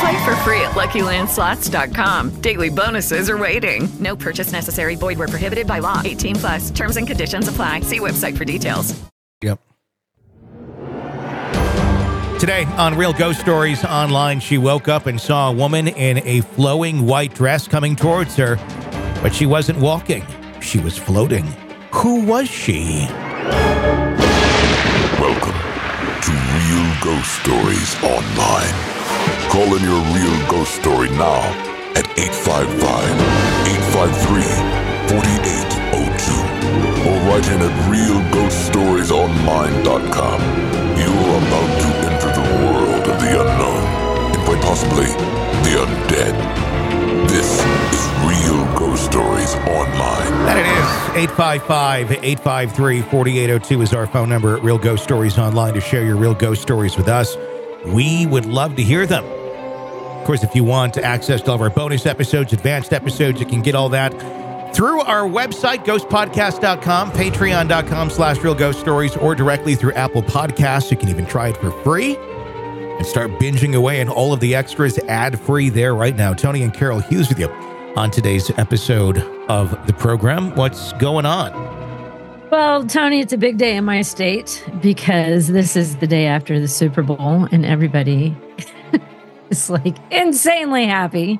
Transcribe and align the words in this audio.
Play 0.00 0.24
for 0.24 0.34
free 0.36 0.60
at 0.60 0.72
LuckyLandSlots.com. 0.72 2.40
Daily 2.40 2.70
bonuses 2.70 3.28
are 3.28 3.38
waiting. 3.38 3.88
No 4.00 4.16
purchase 4.16 4.50
necessary. 4.52 4.96
Void 4.96 5.18
where 5.18 5.28
prohibited 5.28 5.66
by 5.66 5.78
law. 5.80 6.00
18 6.04 6.36
plus. 6.36 6.70
Terms 6.70 6.96
and 6.96 7.06
conditions 7.06 7.48
apply. 7.48 7.80
See 7.80 8.00
website 8.00 8.36
for 8.36 8.44
details. 8.44 8.98
Yep. 9.42 9.60
Today 12.40 12.64
on 12.76 12.96
Real 12.98 13.12
Ghost 13.12 13.40
Stories 13.40 13.84
Online, 13.84 14.40
she 14.40 14.58
woke 14.58 14.88
up 14.88 15.06
and 15.06 15.20
saw 15.20 15.50
a 15.50 15.52
woman 15.52 15.88
in 15.88 16.18
a 16.26 16.40
flowing 16.42 17.06
white 17.06 17.32
dress 17.34 17.66
coming 17.68 17.96
towards 17.96 18.36
her, 18.36 18.56
but 19.22 19.32
she 19.32 19.46
wasn't 19.46 19.78
walking. 19.78 20.26
She 20.60 20.78
was 20.78 20.98
floating. 20.98 21.46
Who 21.92 22.24
was 22.24 22.48
she? 22.48 23.06
Welcome 25.20 25.54
to 26.22 26.32
Real 26.32 26.94
Ghost 27.02 27.42
Stories 27.42 28.02
Online. 28.02 28.93
Call 29.54 29.70
in 29.76 29.82
your 29.84 30.00
real 30.10 30.34
ghost 30.50 30.74
story 30.74 31.08
now 31.10 31.38
at 31.94 32.02
855 32.18 32.74
853 33.94 34.42
4802 35.14 37.06
or 37.06 37.14
write 37.30 37.46
in 37.54 37.62
at 37.62 37.70
realghoststoriesonline.com. 37.86 40.38
You 40.98 41.06
are 41.06 41.38
about 41.38 41.70
to 41.78 41.86
enter 42.10 42.34
the 42.34 42.42
world 42.66 43.06
of 43.06 43.14
the 43.22 43.30
unknown 43.30 43.78
and 44.34 44.42
quite 44.42 44.58
possibly 44.60 45.06
the 45.62 45.86
undead. 45.86 46.34
This 47.28 47.62
is 47.94 48.02
Real 48.26 48.66
Ghost 48.76 49.04
Stories 49.04 49.54
Online. 49.54 50.32
That 50.46 50.58
it 50.58 50.66
is. 50.66 51.30
855 51.30 52.10
853 52.10 53.02
4802 53.02 53.82
is 53.82 53.94
our 53.94 54.08
phone 54.08 54.28
number 54.28 54.56
at 54.56 54.64
Real 54.64 54.78
Ghost 54.78 55.04
Stories 55.04 55.38
Online 55.38 55.74
to 55.74 55.80
share 55.80 56.04
your 56.04 56.16
real 56.16 56.34
ghost 56.34 56.60
stories 56.60 56.96
with 56.96 57.06
us. 57.06 57.36
We 57.86 58.26
would 58.26 58.46
love 58.46 58.74
to 58.74 58.82
hear 58.82 59.06
them. 59.06 59.43
Of 60.24 60.28
course, 60.28 60.42
if 60.42 60.54
you 60.54 60.64
want 60.64 60.94
to 60.94 61.04
access 61.04 61.46
all 61.46 61.56
of 61.56 61.60
our 61.60 61.68
bonus 61.68 62.06
episodes, 62.06 62.54
advanced 62.54 62.94
episodes, 62.94 63.40
you 63.40 63.44
can 63.44 63.60
get 63.60 63.74
all 63.74 63.90
that 63.90 64.10
through 64.74 65.02
our 65.02 65.28
website, 65.28 65.84
ghostpodcast.com, 65.84 67.12
patreon.com 67.12 68.08
slash 68.08 68.38
real 68.38 68.54
ghost 68.54 68.80
stories, 68.80 69.14
or 69.18 69.34
directly 69.34 69.74
through 69.74 69.92
Apple 69.92 70.22
Podcasts. 70.22 70.90
You 70.90 70.96
can 70.96 71.10
even 71.10 71.26
try 71.26 71.48
it 71.48 71.58
for 71.58 71.72
free 71.82 72.16
and 72.16 73.04
start 73.04 73.32
binging 73.32 73.76
away 73.76 74.00
and 74.00 74.08
all 74.08 74.32
of 74.32 74.40
the 74.40 74.54
extras 74.54 74.96
ad 75.00 75.38
free 75.38 75.68
there 75.68 75.94
right 75.94 76.16
now. 76.16 76.32
Tony 76.32 76.62
and 76.62 76.72
Carol 76.72 77.00
Hughes 77.00 77.28
with 77.28 77.38
you 77.38 77.50
on 77.94 78.10
today's 78.10 78.50
episode 78.56 79.18
of 79.50 79.86
the 79.86 79.92
program. 79.92 80.54
What's 80.54 80.94
going 80.94 81.26
on? 81.26 81.52
Well, 82.50 82.86
Tony, 82.86 83.20
it's 83.20 83.34
a 83.34 83.38
big 83.38 83.58
day 83.58 83.76
in 83.76 83.84
my 83.84 84.00
state 84.00 84.64
because 84.80 85.48
this 85.48 85.76
is 85.76 85.96
the 85.96 86.06
day 86.06 86.24
after 86.24 86.58
the 86.58 86.68
Super 86.68 87.02
Bowl, 87.02 87.46
and 87.52 87.66
everybody 87.66 88.34
like 89.70 89.96
insanely 90.12 90.86
happy. 90.86 91.38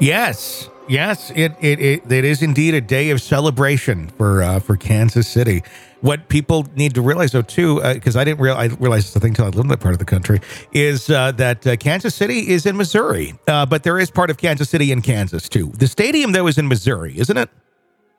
Yes, 0.00 0.68
yes, 0.88 1.30
it 1.34 1.52
it 1.60 1.78
it, 1.80 2.10
it 2.10 2.24
is 2.24 2.42
indeed 2.42 2.74
a 2.74 2.80
day 2.80 3.10
of 3.10 3.20
celebration 3.22 4.08
for 4.08 4.42
uh, 4.42 4.58
for 4.60 4.76
Kansas 4.76 5.28
City. 5.28 5.62
What 6.00 6.28
people 6.28 6.66
need 6.74 6.94
to 6.96 7.02
realize, 7.02 7.30
though, 7.30 7.42
too, 7.42 7.80
because 7.94 8.16
uh, 8.16 8.20
I 8.20 8.24
didn't 8.24 8.40
real 8.40 8.56
I 8.56 8.64
realize 8.66 9.12
this 9.12 9.22
thing 9.22 9.30
until 9.30 9.44
I 9.44 9.48
lived 9.48 9.60
in 9.60 9.68
that 9.68 9.78
part 9.80 9.92
of 9.94 10.00
the 10.00 10.04
country, 10.04 10.40
is 10.72 11.08
uh, 11.10 11.30
that 11.32 11.64
uh, 11.64 11.76
Kansas 11.76 12.14
City 12.14 12.48
is 12.48 12.66
in 12.66 12.76
Missouri, 12.76 13.34
uh, 13.46 13.64
but 13.66 13.84
there 13.84 14.00
is 14.00 14.10
part 14.10 14.28
of 14.28 14.36
Kansas 14.38 14.68
City 14.68 14.90
in 14.90 15.00
Kansas 15.02 15.48
too. 15.48 15.70
The 15.76 15.86
stadium, 15.86 16.32
though, 16.32 16.48
is 16.48 16.58
in 16.58 16.66
Missouri, 16.66 17.16
isn't 17.18 17.36
it? 17.36 17.48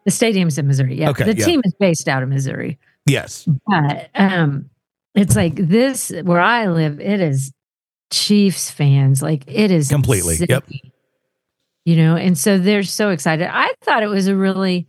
The 0.05 0.11
stadium's 0.11 0.57
in 0.57 0.67
Missouri. 0.67 0.95
Yeah, 1.00 1.09
Okay, 1.09 1.25
the 1.25 1.35
yeah. 1.38 1.45
team 1.45 1.61
is 1.65 1.73
based 1.79 2.07
out 2.07 2.23
of 2.23 2.29
Missouri, 2.29 2.77
Yes. 3.05 3.47
but 3.67 4.09
um, 4.15 4.69
it's 5.15 5.35
like 5.35 5.55
this 5.55 6.09
where 6.23 6.39
I 6.41 6.67
live. 6.67 7.01
It 7.01 7.19
is 7.19 7.51
Chiefs 8.13 8.69
fans, 8.69 9.22
like 9.22 9.44
it 9.47 9.72
is 9.72 9.90
Completely, 9.90 10.38
yep. 10.47 10.63
You 11.85 11.97
know, 11.97 12.16
and 12.16 12.38
so 12.38 12.57
they're 12.59 12.84
so 12.84 13.09
excited. 13.09 13.47
I 13.51 13.74
thought 13.81 14.03
it 14.03 14.07
was 14.07 14.28
a 14.28 14.35
really 14.35 14.88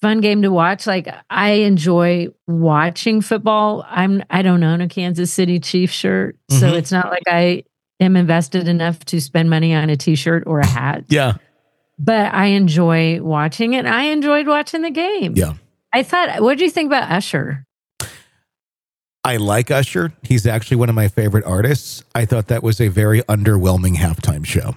fun 0.00 0.20
game 0.20 0.42
to 0.42 0.50
watch. 0.52 0.86
Like 0.86 1.08
I 1.28 1.50
enjoy 1.50 2.28
watching 2.46 3.20
football. 3.20 3.84
I'm 3.88 4.22
I 4.30 4.42
don't 4.42 4.62
own 4.62 4.80
a 4.80 4.88
Kansas 4.88 5.32
City 5.32 5.58
Chiefs 5.60 5.92
shirt, 5.92 6.36
so 6.50 6.70
Mhm. 6.72 6.78
it's 6.78 6.92
not 6.92 7.10
like 7.10 7.24
I 7.26 7.64
am 8.00 8.16
invested 8.16 8.68
enough 8.68 9.04
to 9.06 9.20
spend 9.20 9.50
money 9.50 9.74
on 9.74 9.90
a 9.90 9.96
t-shirt 9.96 10.44
or 10.46 10.60
a 10.60 10.66
hat. 10.66 11.04
Yeah. 11.08 11.34
But 11.98 12.32
I 12.34 12.46
enjoy 12.46 13.22
watching 13.22 13.74
it. 13.74 13.86
I 13.86 14.04
enjoyed 14.04 14.46
watching 14.46 14.82
the 14.82 14.90
game. 14.90 15.34
Yeah. 15.36 15.54
I 15.92 16.02
thought, 16.02 16.42
what 16.42 16.58
do 16.58 16.64
you 16.64 16.70
think 16.70 16.88
about 16.88 17.10
Usher? 17.10 17.64
I 19.24 19.36
like 19.38 19.70
Usher. 19.70 20.12
He's 20.22 20.46
actually 20.46 20.76
one 20.76 20.88
of 20.90 20.94
my 20.94 21.08
favorite 21.08 21.44
artists. 21.44 22.04
I 22.14 22.26
thought 22.26 22.48
that 22.48 22.62
was 22.62 22.80
a 22.80 22.88
very 22.88 23.22
underwhelming 23.22 23.94
halftime 23.96 24.44
show. 24.44 24.76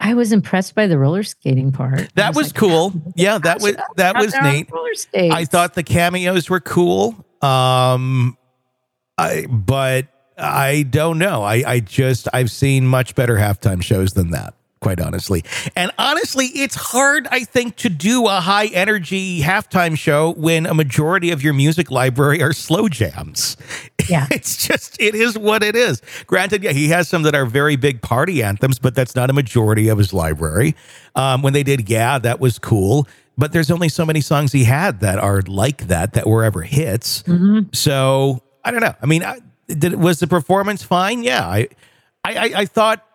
I 0.00 0.14
was 0.14 0.32
impressed 0.32 0.74
by 0.74 0.88
the 0.88 0.98
roller 0.98 1.22
skating 1.22 1.70
part. 1.70 2.12
That 2.16 2.34
was, 2.34 2.52
cool. 2.52 2.92
Yeah, 3.14 3.38
that 3.38 3.60
was 3.60 3.76
that 3.96 4.16
was 4.16 4.34
neat. 4.42 4.68
I 5.14 5.44
thought 5.44 5.74
the 5.74 5.84
cameos 5.84 6.50
were 6.50 6.58
cool. 6.58 7.24
Um 7.40 8.36
I 9.16 9.46
but 9.48 10.08
I 10.36 10.82
don't 10.90 11.18
know. 11.18 11.44
I 11.44 11.62
I 11.64 11.80
just 11.80 12.26
I've 12.32 12.50
seen 12.50 12.84
much 12.86 13.14
better 13.14 13.36
halftime 13.36 13.80
shows 13.80 14.14
than 14.14 14.30
that, 14.32 14.54
quite 14.82 15.00
honestly. 15.00 15.42
And 15.74 15.90
honestly, 15.98 16.46
it's 16.48 16.74
hard 16.74 17.26
I 17.30 17.44
think 17.44 17.76
to 17.76 17.88
do 17.88 18.26
a 18.26 18.40
high 18.40 18.66
energy 18.66 19.40
halftime 19.40 19.96
show 19.96 20.32
when 20.34 20.66
a 20.66 20.74
majority 20.74 21.30
of 21.30 21.42
your 21.42 21.54
music 21.54 21.90
library 21.90 22.42
are 22.42 22.52
slow 22.52 22.88
jams. 22.88 23.56
Yeah. 24.08 24.26
it's 24.32 24.66
just 24.66 25.00
it 25.00 25.14
is 25.14 25.38
what 25.38 25.62
it 25.62 25.76
is. 25.76 26.02
Granted, 26.26 26.64
yeah, 26.64 26.72
he 26.72 26.88
has 26.88 27.08
some 27.08 27.22
that 27.22 27.36
are 27.36 27.46
very 27.46 27.76
big 27.76 28.02
party 28.02 28.42
anthems, 28.42 28.80
but 28.80 28.96
that's 28.96 29.14
not 29.14 29.30
a 29.30 29.32
majority 29.32 29.88
of 29.88 29.96
his 29.96 30.12
library. 30.12 30.74
Um, 31.14 31.40
when 31.40 31.52
they 31.52 31.62
did 31.62 31.88
Yeah, 31.88 32.18
that 32.18 32.40
was 32.40 32.58
cool. 32.58 33.06
But 33.38 33.52
there's 33.52 33.70
only 33.70 33.88
so 33.88 34.04
many 34.04 34.20
songs 34.20 34.50
he 34.50 34.64
had 34.64 35.00
that 35.00 35.20
are 35.20 35.40
like 35.42 35.86
that 35.86 36.14
that 36.14 36.26
were 36.26 36.42
ever 36.42 36.62
hits. 36.62 37.22
Mhm. 37.22 37.74
So 37.74 38.42
I 38.64 38.72
don't 38.72 38.80
know. 38.80 38.94
I 39.00 39.06
mean, 39.06 39.22
I, 39.22 39.38
did 39.68 39.94
was 39.94 40.18
the 40.18 40.26
performance 40.26 40.82
fine? 40.82 41.22
Yeah, 41.22 41.46
I, 41.46 41.68
I, 42.24 42.34
I, 42.34 42.52
I 42.56 42.66
thought. 42.66 43.06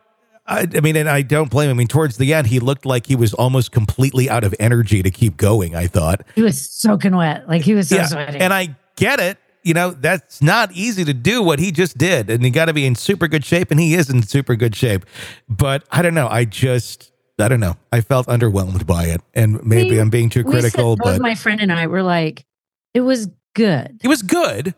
I, 0.48 0.66
I 0.76 0.80
mean, 0.80 0.96
and 0.96 1.10
I 1.10 1.24
don't 1.24 1.50
blame 1.50 1.70
him. 1.70 1.76
I 1.76 1.80
mean, 1.80 1.88
towards 1.88 2.18
the 2.18 2.34
end, 2.34 2.48
he 2.48 2.60
looked 2.60 2.86
like 2.86 3.06
he 3.08 3.16
was 3.16 3.34
almost 3.34 3.72
completely 3.72 4.30
out 4.30 4.44
of 4.46 4.56
energy 4.60 5.04
to 5.04 5.12
keep 5.12 5.36
going. 5.38 5.76
I 5.76 5.88
thought. 5.88 6.22
He 6.36 6.42
was 6.42 6.70
soaking 6.72 7.16
wet. 7.16 7.48
Like 7.50 7.64
he 7.64 7.74
was 7.76 7.90
so 7.90 8.02
sweaty. 8.04 8.40
And 8.40 8.54
I 8.54 8.76
get 8.96 9.20
it. 9.20 9.38
You 9.64 9.74
know, 9.74 9.92
that's 9.92 10.42
not 10.42 10.72
easy 10.72 11.04
to 11.04 11.14
do 11.14 11.44
what 11.44 11.60
he 11.60 11.72
just 11.72 11.98
did. 11.98 12.30
And 12.30 12.42
you 12.44 12.52
got 12.52 12.66
to 12.66 12.74
be 12.74 12.86
in 12.86 12.96
super 12.96 13.28
good 13.28 13.44
shape. 13.44 13.70
And 13.72 13.80
he 13.80 13.96
is 13.96 14.10
in 14.10 14.24
super 14.24 14.56
good 14.56 14.74
shape. 14.76 15.06
But 15.50 15.84
I 15.92 16.02
don't 16.02 16.14
know. 16.14 16.30
I 16.30 16.46
just, 16.46 17.12
I 17.38 17.50
don't 17.50 17.60
know. 17.60 17.76
I 17.92 18.00
felt 18.00 18.28
underwhelmed 18.28 18.86
by 18.88 19.06
it. 19.08 19.20
And 19.34 19.62
maybe 19.66 19.92
We- 19.96 20.00
I'm 20.00 20.10
being 20.10 20.30
too 20.30 20.44
we 20.44 20.54
said- 20.54 20.62
critical, 20.62 20.96
but 20.96 21.20
my 21.22 21.36
friend 21.36 21.60
and 21.60 21.74
I 21.74 21.88
were 21.88 22.04
like, 22.04 22.46
It 22.94 23.02
was 23.02 23.28
good. 23.54 24.00
It 24.02 24.08
was 24.08 24.22
good, 24.22 24.74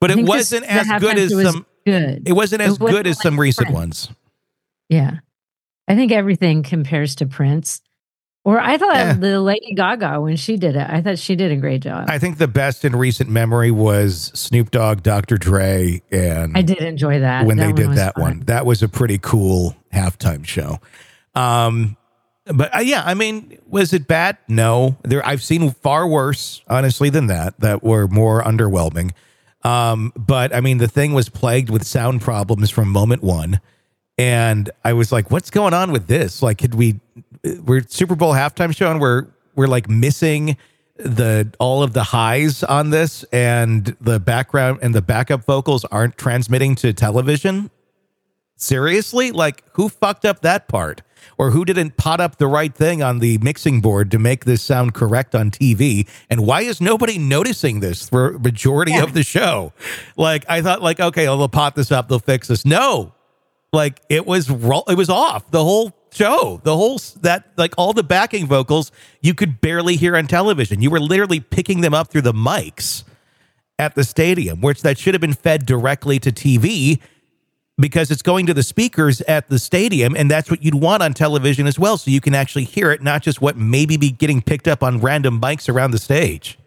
but 0.00 0.10
it 0.10 0.24
wasn't 0.26 0.64
as 0.64 0.86
good 0.98 1.18
as 1.18 1.32
some. 1.42 1.66
good. 1.84 2.22
It 2.26 2.32
wasn't 2.32 2.62
as 2.62 2.76
It 2.76 2.80
wasn't 2.80 2.96
good 2.96 3.06
as 3.06 3.20
some 3.20 3.38
recent 3.38 3.70
ones. 3.70 4.08
Yeah. 4.88 5.18
I 5.88 5.94
think 5.94 6.12
everything 6.12 6.62
compares 6.62 7.14
to 7.16 7.26
Prince. 7.26 7.80
Or 8.44 8.60
I 8.60 8.78
thought 8.78 8.94
Yeah. 8.94 9.12
the 9.14 9.40
Lady 9.40 9.74
Gaga 9.74 10.20
when 10.20 10.36
she 10.36 10.56
did 10.56 10.76
it. 10.76 10.86
I 10.88 11.02
thought 11.02 11.18
she 11.18 11.34
did 11.34 11.50
a 11.50 11.56
great 11.56 11.82
job. 11.82 12.06
I 12.08 12.18
think 12.20 12.38
the 12.38 12.46
best 12.46 12.84
in 12.84 12.94
recent 12.94 13.28
memory 13.28 13.72
was 13.72 14.30
Snoop 14.34 14.70
Dogg, 14.70 15.02
Dr. 15.02 15.36
Dre, 15.36 16.00
and 16.12 16.56
I 16.56 16.62
did 16.62 16.78
enjoy 16.78 17.18
that. 17.20 17.44
when 17.44 17.56
That 17.56 17.74
they 17.74 17.82
did 17.82 17.96
that 17.96 18.14
fun. 18.14 18.22
one. 18.22 18.40
That 18.46 18.64
was 18.64 18.82
a 18.84 18.88
pretty 18.88 19.18
cool 19.18 19.74
halftime 19.92 20.44
show. 20.46 20.78
Um, 21.34 21.96
but 22.46 22.72
uh, 22.76 22.78
yeah, 22.80 23.02
I 23.04 23.14
mean, 23.14 23.58
was 23.66 23.92
it 23.92 24.06
bad? 24.06 24.38
No. 24.46 24.96
There, 25.02 25.26
I've 25.26 25.42
seen 25.42 25.72
far 25.72 26.06
worse, 26.06 26.62
honestly, 26.68 27.10
than 27.10 27.26
that. 27.26 27.58
That 27.58 27.82
were 27.82 28.06
more 28.06 28.44
underwhelming. 28.44 29.10
Um, 29.64 30.12
but 30.16 30.54
I 30.54 30.60
mean, 30.60 30.78
the 30.78 30.86
thing 30.86 31.12
was 31.12 31.28
plagued 31.28 31.68
with 31.70 31.84
sound 31.84 32.20
problems 32.20 32.70
from 32.70 32.88
moment 32.90 33.24
one, 33.24 33.60
and 34.18 34.70
I 34.84 34.92
was 34.92 35.12
like, 35.12 35.30
"What's 35.30 35.50
going 35.50 35.74
on 35.74 35.92
with 35.92 36.06
this? 36.06 36.42
Like, 36.42 36.58
could 36.58 36.74
we? 36.74 37.00
We're 37.64 37.82
Super 37.88 38.16
Bowl 38.16 38.32
halftime 38.32 38.74
show, 38.74 38.90
and 38.90 39.00
we're 39.00 39.26
we're 39.54 39.68
like 39.68 39.88
missing." 39.88 40.56
the 40.98 41.52
all 41.58 41.82
of 41.82 41.92
the 41.92 42.02
highs 42.02 42.62
on 42.64 42.90
this 42.90 43.22
and 43.24 43.96
the 44.00 44.18
background 44.18 44.78
and 44.80 44.94
the 44.94 45.02
backup 45.02 45.44
vocals 45.44 45.84
aren't 45.86 46.16
transmitting 46.16 46.74
to 46.74 46.92
television 46.92 47.70
seriously 48.56 49.30
like 49.30 49.62
who 49.74 49.88
fucked 49.88 50.24
up 50.24 50.40
that 50.40 50.68
part 50.68 51.02
or 51.38 51.50
who 51.50 51.64
didn't 51.64 51.98
pot 51.98 52.20
up 52.20 52.36
the 52.36 52.46
right 52.46 52.74
thing 52.74 53.02
on 53.02 53.18
the 53.18 53.36
mixing 53.38 53.80
board 53.80 54.10
to 54.10 54.18
make 54.18 54.46
this 54.46 54.62
sound 54.62 54.94
correct 54.94 55.34
on 55.34 55.50
TV 55.50 56.08
and 56.30 56.46
why 56.46 56.62
is 56.62 56.80
nobody 56.80 57.18
noticing 57.18 57.80
this 57.80 58.08
for 58.08 58.38
majority 58.38 58.96
of 58.96 59.12
the 59.12 59.22
show 59.22 59.72
like 60.16 60.44
i 60.48 60.62
thought 60.62 60.80
like 60.80 60.98
okay 60.98 61.28
oh, 61.28 61.36
they'll 61.36 61.48
pot 61.48 61.74
this 61.74 61.92
up 61.92 62.08
they'll 62.08 62.18
fix 62.18 62.48
this 62.48 62.64
no 62.64 63.12
like 63.72 64.00
it 64.08 64.26
was 64.26 64.50
ro- 64.50 64.84
it 64.88 64.96
was 64.96 65.10
off 65.10 65.50
the 65.50 65.62
whole 65.62 65.92
show. 66.12 66.60
The 66.64 66.76
whole 66.76 66.98
that 67.20 67.50
like 67.56 67.74
all 67.76 67.92
the 67.92 68.02
backing 68.02 68.46
vocals 68.46 68.90
you 69.20 69.34
could 69.34 69.60
barely 69.60 69.96
hear 69.96 70.16
on 70.16 70.26
television. 70.26 70.80
You 70.80 70.90
were 70.90 71.00
literally 71.00 71.40
picking 71.40 71.80
them 71.80 71.94
up 71.94 72.08
through 72.08 72.22
the 72.22 72.32
mics 72.32 73.04
at 73.78 73.94
the 73.94 74.04
stadium 74.04 74.60
which 74.60 74.82
that 74.82 74.98
should 74.98 75.12
have 75.12 75.20
been 75.20 75.34
fed 75.34 75.66
directly 75.66 76.18
to 76.18 76.32
TV 76.32 76.98
because 77.78 78.10
it's 78.10 78.22
going 78.22 78.46
to 78.46 78.54
the 78.54 78.62
speakers 78.62 79.20
at 79.22 79.48
the 79.48 79.58
stadium 79.58 80.16
and 80.16 80.30
that's 80.30 80.50
what 80.50 80.62
you'd 80.62 80.74
want 80.74 81.02
on 81.02 81.12
television 81.12 81.66
as 81.66 81.78
well 81.78 81.98
so 81.98 82.10
you 82.10 82.22
can 82.22 82.34
actually 82.34 82.64
hear 82.64 82.90
it 82.90 83.02
not 83.02 83.20
just 83.20 83.42
what 83.42 83.54
maybe 83.56 83.98
be 83.98 84.10
getting 84.10 84.40
picked 84.40 84.66
up 84.66 84.82
on 84.82 84.98
random 85.00 85.38
mics 85.38 85.68
around 85.68 85.90
the 85.90 85.98
stage. 85.98 86.58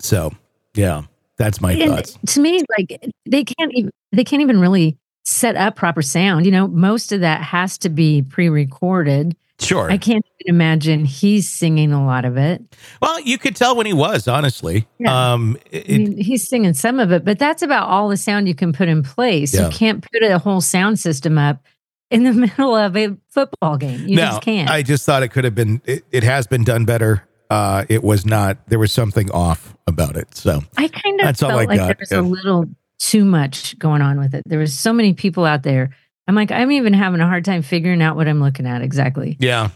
So 0.00 0.32
yeah 0.74 1.02
that's 1.38 1.60
my 1.60 1.72
And 1.72 1.92
thoughts 1.92 2.18
to 2.34 2.40
me, 2.40 2.62
like 2.76 3.00
they 3.26 3.44
can't 3.44 3.72
even 3.74 3.90
they 4.12 4.24
can't 4.24 4.42
even 4.42 4.60
really 4.60 4.98
set 5.24 5.56
up 5.56 5.76
proper 5.76 6.02
sound. 6.02 6.46
You 6.46 6.52
know, 6.52 6.68
most 6.68 7.12
of 7.12 7.20
that 7.20 7.42
has 7.42 7.78
to 7.78 7.88
be 7.88 8.22
pre-recorded. 8.22 9.36
Sure. 9.60 9.90
I 9.90 9.98
can't 9.98 10.24
even 10.40 10.54
imagine 10.54 11.04
he's 11.04 11.48
singing 11.50 11.92
a 11.92 12.04
lot 12.06 12.24
of 12.24 12.36
it. 12.36 12.62
well 13.02 13.18
you 13.20 13.38
could 13.38 13.56
tell 13.56 13.74
when 13.76 13.86
he 13.86 13.92
was 13.92 14.28
honestly 14.28 14.86
Yeah. 15.00 15.32
um 15.32 15.56
I 15.72 15.82
mean, 15.88 16.16
he's 16.16 16.48
singing 16.48 16.74
some 16.74 17.00
of 17.00 17.10
it, 17.12 17.24
but 17.24 17.38
that's 17.40 17.62
about 17.62 17.88
all 17.88 18.08
the 18.08 18.16
sound 18.16 18.46
you 18.46 18.54
can 18.54 18.72
put 18.72 18.88
in 18.88 19.02
place. 19.02 19.52
Yeah. 19.54 19.66
You 19.66 19.72
can't 19.72 20.06
put 20.12 20.22
a 20.22 20.38
whole 20.38 20.60
sound 20.60 21.00
system 21.00 21.38
up 21.38 21.64
in 22.10 22.22
the 22.22 22.32
middle 22.46 22.74
of 22.74 22.96
a 22.96 23.16
football 23.28 23.76
game. 23.76 24.06
You 24.08 24.16
no, 24.16 24.22
just 24.26 24.42
can't. 24.42 24.70
I 24.70 24.82
just 24.82 25.04
thought 25.04 25.22
it 25.22 25.28
could 25.28 25.44
have 25.44 25.54
been. 25.54 25.82
It, 25.84 26.04
it 26.10 26.22
has 26.22 26.46
been 26.46 26.64
done 26.64 26.84
better. 26.86 27.27
Uh, 27.50 27.84
it 27.88 28.02
was 28.04 28.26
not. 28.26 28.58
There 28.68 28.78
was 28.78 28.92
something 28.92 29.30
off 29.30 29.74
about 29.86 30.16
it. 30.16 30.34
So 30.34 30.62
I 30.76 30.88
kind 30.88 31.20
of 31.20 31.24
That's 31.26 31.42
all 31.42 31.50
felt 31.50 31.62
I 31.62 31.64
like 31.64 31.78
got, 31.78 31.86
there 31.88 31.96
was 32.00 32.10
yeah. 32.12 32.20
a 32.20 32.22
little 32.22 32.66
too 32.98 33.24
much 33.24 33.78
going 33.78 34.02
on 34.02 34.18
with 34.18 34.34
it. 34.34 34.42
There 34.46 34.58
was 34.58 34.78
so 34.78 34.92
many 34.92 35.14
people 35.14 35.44
out 35.44 35.62
there. 35.62 35.90
I'm 36.26 36.34
like, 36.34 36.50
I'm 36.50 36.70
even 36.72 36.92
having 36.92 37.20
a 37.20 37.26
hard 37.26 37.44
time 37.44 37.62
figuring 37.62 38.02
out 38.02 38.16
what 38.16 38.28
I'm 38.28 38.40
looking 38.40 38.66
at 38.66 38.82
exactly. 38.82 39.36
yeah, 39.40 39.70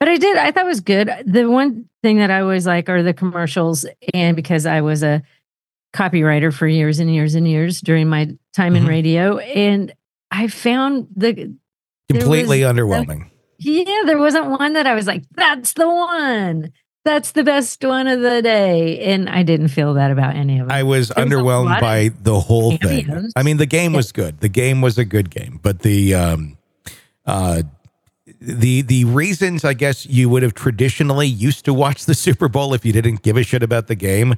But 0.00 0.08
I 0.08 0.16
did. 0.16 0.36
I 0.36 0.50
thought 0.50 0.64
it 0.64 0.68
was 0.68 0.80
good. 0.80 1.08
The 1.24 1.48
one 1.48 1.88
thing 2.02 2.18
that 2.18 2.32
I 2.32 2.40
always 2.40 2.66
like 2.66 2.88
are 2.88 3.02
the 3.02 3.14
commercials, 3.14 3.86
and 4.12 4.34
because 4.34 4.66
I 4.66 4.80
was 4.80 5.04
a 5.04 5.22
copywriter 5.94 6.52
for 6.52 6.66
years 6.66 6.98
and 6.98 7.14
years 7.14 7.36
and 7.36 7.46
years 7.46 7.80
during 7.80 8.08
my 8.08 8.36
time 8.54 8.74
in 8.74 8.84
Mhm. 8.84 8.88
radio, 8.88 9.38
and 9.38 9.92
I 10.32 10.48
found 10.48 11.06
the 11.14 11.54
completely 12.10 12.64
was- 12.64 12.72
underwhelming. 12.72 13.30
yeah, 13.58 14.02
there 14.04 14.18
wasn't 14.18 14.46
one 14.46 14.72
that 14.72 14.88
I 14.88 14.94
was 14.96 15.06
like, 15.06 15.22
that's 15.36 15.74
the 15.74 15.88
one. 15.88 16.72
That's 17.04 17.32
the 17.32 17.44
best 17.44 17.84
one 17.84 18.06
of 18.06 18.22
the 18.22 18.40
day. 18.40 18.98
And 19.00 19.28
I 19.28 19.42
didn't 19.42 19.68
feel 19.68 19.92
that 19.94 20.10
about 20.10 20.36
any 20.36 20.58
of 20.58 20.68
them. 20.68 20.74
I 20.76 20.84
was 20.84 21.10
underwhelmed 21.10 21.80
by 21.80 22.10
the 22.22 22.40
whole 22.40 22.76
thing. 22.78 23.30
I 23.36 23.42
mean, 23.42 23.58
the 23.58 23.66
game 23.66 23.92
was 23.92 24.10
good. 24.10 24.40
The 24.40 24.48
game 24.48 24.80
was 24.80 24.96
a 24.96 25.04
good 25.04 25.28
game, 25.30 25.60
but 25.62 25.80
the 25.80 26.14
um, 26.14 26.56
uh, 27.26 27.62
the 28.40 28.80
the 28.82 29.04
reasons 29.04 29.64
I 29.64 29.74
guess 29.74 30.06
you 30.06 30.28
would 30.30 30.42
have 30.42 30.54
traditionally 30.54 31.26
used 31.26 31.66
to 31.66 31.74
watch 31.74 32.06
the 32.06 32.14
Super 32.14 32.48
Bowl 32.48 32.72
if 32.74 32.84
you 32.86 32.92
didn't 32.92 33.22
give 33.22 33.36
a 33.36 33.42
shit 33.42 33.62
about 33.62 33.86
the 33.86 33.94
game 33.94 34.34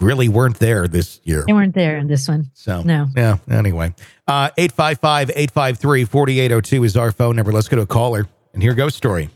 really 0.00 0.28
weren't 0.28 0.58
there 0.58 0.88
this 0.88 1.20
year. 1.24 1.44
They 1.46 1.52
weren't 1.52 1.74
there 1.74 1.98
in 1.98 2.06
this 2.08 2.26
one. 2.26 2.50
So 2.54 2.82
No. 2.82 3.06
yeah. 3.14 3.36
Anyway, 3.50 3.94
uh, 4.26 4.48
855-853-4802 4.58 6.86
is 6.86 6.96
our 6.96 7.12
phone 7.12 7.36
number. 7.36 7.52
Let's 7.52 7.68
go 7.68 7.76
to 7.76 7.82
a 7.82 7.86
caller 7.86 8.26
and 8.52 8.62
here 8.62 8.74
goes 8.74 8.94
story. 8.94 9.30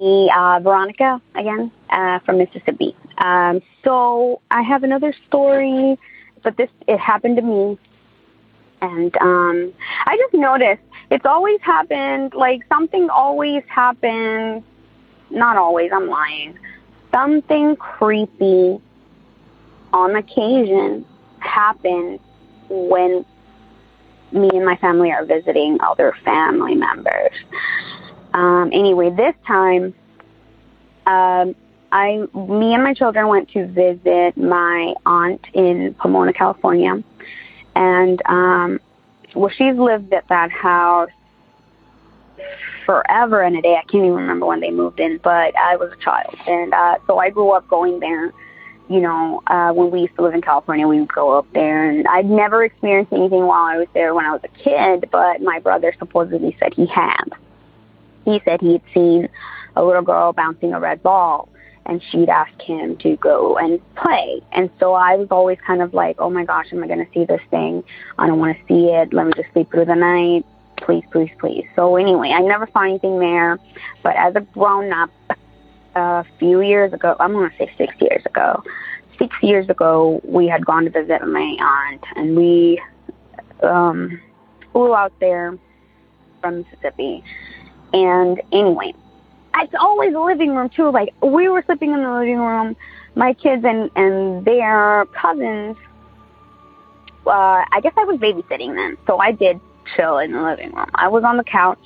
Me, 0.00 0.30
uh, 0.34 0.60
Veronica 0.60 1.20
again 1.34 1.70
uh, 1.90 2.18
from 2.20 2.38
Mississippi. 2.38 2.96
Um, 3.18 3.62
so 3.84 4.40
I 4.50 4.62
have 4.62 4.82
another 4.82 5.14
story, 5.26 5.98
but 6.42 6.56
this 6.56 6.70
it 6.86 6.98
happened 6.98 7.36
to 7.36 7.42
me, 7.42 7.78
and 8.82 9.16
um, 9.18 9.72
I 10.04 10.16
just 10.16 10.34
noticed 10.34 10.82
it's 11.10 11.26
always 11.26 11.60
happened. 11.62 12.34
Like 12.34 12.62
something 12.68 13.08
always 13.10 13.62
happens. 13.68 14.62
Not 15.30 15.56
always. 15.56 15.90
I'm 15.92 16.08
lying. 16.08 16.58
Something 17.12 17.76
creepy 17.76 18.80
on 19.92 20.14
occasion 20.14 21.04
happens 21.40 22.20
when 22.68 23.24
me 24.32 24.50
and 24.52 24.64
my 24.64 24.76
family 24.76 25.10
are 25.10 25.24
visiting 25.24 25.78
other 25.80 26.14
family 26.24 26.74
members. 26.74 27.32
Um, 28.36 28.68
anyway, 28.70 29.08
this 29.08 29.34
time, 29.46 29.94
um, 31.06 31.56
I, 31.90 32.18
me 32.34 32.74
and 32.74 32.84
my 32.84 32.92
children 32.92 33.28
went 33.28 33.48
to 33.52 33.66
visit 33.66 34.36
my 34.36 34.92
aunt 35.06 35.40
in 35.54 35.94
Pomona, 35.94 36.34
California, 36.34 37.02
and 37.74 38.22
um, 38.26 38.78
well, 39.34 39.50
she's 39.56 39.74
lived 39.74 40.12
at 40.12 40.28
that 40.28 40.50
house 40.50 41.08
forever 42.84 43.40
and 43.40 43.56
a 43.56 43.62
day. 43.62 43.74
I 43.74 43.90
can't 43.90 44.04
even 44.04 44.12
remember 44.12 44.44
when 44.44 44.60
they 44.60 44.70
moved 44.70 45.00
in, 45.00 45.18
but 45.24 45.56
I 45.56 45.76
was 45.76 45.90
a 45.98 46.04
child, 46.04 46.36
and 46.46 46.74
uh, 46.74 46.98
so 47.06 47.18
I 47.18 47.30
grew 47.30 47.52
up 47.52 47.66
going 47.68 48.00
there. 48.00 48.34
You 48.90 49.00
know, 49.00 49.42
uh, 49.46 49.72
when 49.72 49.90
we 49.90 50.02
used 50.02 50.14
to 50.16 50.22
live 50.22 50.34
in 50.34 50.42
California, 50.42 50.86
we 50.86 51.00
would 51.00 51.12
go 51.12 51.38
up 51.38 51.46
there, 51.54 51.88
and 51.88 52.06
I'd 52.06 52.28
never 52.28 52.64
experienced 52.64 53.14
anything 53.14 53.46
while 53.46 53.64
I 53.64 53.78
was 53.78 53.88
there 53.94 54.14
when 54.14 54.26
I 54.26 54.32
was 54.32 54.42
a 54.44 54.62
kid. 54.62 55.08
But 55.10 55.40
my 55.40 55.58
brother 55.58 55.94
supposedly 55.98 56.54
said 56.60 56.74
he 56.74 56.84
had 56.84 57.32
he 58.26 58.42
said 58.44 58.60
he 58.60 58.72
had 58.72 58.82
seen 58.92 59.28
a 59.76 59.82
little 59.82 60.02
girl 60.02 60.34
bouncing 60.34 60.74
a 60.74 60.80
red 60.80 61.02
ball 61.02 61.48
and 61.86 62.02
she'd 62.10 62.28
ask 62.28 62.60
him 62.60 62.96
to 62.98 63.16
go 63.16 63.56
and 63.56 63.80
play. 63.94 64.42
And 64.52 64.68
so 64.78 64.92
I 64.92 65.16
was 65.16 65.28
always 65.30 65.58
kind 65.64 65.80
of 65.80 65.94
like, 65.94 66.16
oh 66.18 66.28
my 66.28 66.44
gosh, 66.44 66.66
am 66.72 66.82
I 66.82 66.88
going 66.88 67.04
to 67.04 67.10
see 67.14 67.24
this 67.24 67.40
thing? 67.50 67.84
I 68.18 68.26
don't 68.26 68.40
want 68.40 68.58
to 68.58 68.64
see 68.66 68.88
it. 68.88 69.12
Let 69.12 69.26
me 69.26 69.32
just 69.36 69.52
sleep 69.52 69.70
through 69.70 69.84
the 69.84 69.94
night. 69.94 70.44
Please, 70.78 71.04
please, 71.12 71.30
please. 71.38 71.64
So 71.76 71.96
anyway, 71.96 72.30
I 72.30 72.40
never 72.40 72.68
saw 72.72 72.82
anything 72.82 73.18
there. 73.20 73.58
But 74.02 74.16
as 74.16 74.34
a 74.34 74.40
grown 74.40 74.92
up, 74.92 75.10
a 75.96 76.24
few 76.38 76.60
years 76.60 76.92
ago, 76.92 77.16
I'm 77.18 77.32
going 77.32 77.50
to 77.50 77.56
say 77.56 77.72
six 77.78 77.94
years 78.00 78.22
ago, 78.26 78.62
six 79.18 79.34
years 79.42 79.68
ago, 79.70 80.20
we 80.24 80.46
had 80.46 80.64
gone 80.64 80.84
to 80.84 80.90
visit 80.90 81.26
my 81.26 81.56
aunt 81.58 82.04
and 82.16 82.36
we 82.36 82.80
um, 83.62 84.20
flew 84.72 84.94
out 84.94 85.12
there 85.20 85.58
from 86.42 86.58
Mississippi. 86.58 87.24
And 87.92 88.40
anyway, 88.52 88.94
it's 89.58 89.74
always 89.78 90.12
the 90.12 90.20
living 90.20 90.54
room 90.54 90.68
too. 90.68 90.90
Like 90.90 91.14
we 91.22 91.48
were 91.48 91.62
sleeping 91.66 91.92
in 91.92 92.02
the 92.02 92.12
living 92.12 92.38
room, 92.38 92.76
my 93.14 93.32
kids 93.32 93.64
and 93.64 93.90
and 93.96 94.44
their 94.44 95.06
cousins. 95.20 95.76
Uh, 97.26 97.64
I 97.72 97.80
guess 97.82 97.92
I 97.96 98.04
was 98.04 98.18
babysitting 98.20 98.76
them, 98.76 98.96
so 99.06 99.18
I 99.18 99.32
did 99.32 99.60
chill 99.96 100.18
in 100.18 100.32
the 100.32 100.42
living 100.42 100.72
room. 100.72 100.86
I 100.94 101.08
was 101.08 101.24
on 101.24 101.36
the 101.36 101.44
couch, 101.44 101.84